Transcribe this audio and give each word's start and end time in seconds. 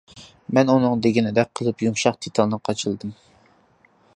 مەن 0.57 0.71
ئۇنىڭ 0.75 1.03
دېگىنىدەك 1.05 1.51
قىلىپ 1.59 1.85
يۇمشاق 1.87 2.19
دېتالنى 2.27 2.59
قاچىلىدىم. 2.71 3.13